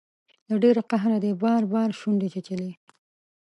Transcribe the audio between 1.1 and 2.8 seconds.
دې بار بار شونډې چیچلي